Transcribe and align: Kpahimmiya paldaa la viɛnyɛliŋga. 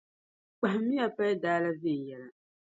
Kpahimmiya 0.57 1.05
paldaa 1.15 1.59
la 1.63 1.69
viɛnyɛliŋga. 1.81 2.29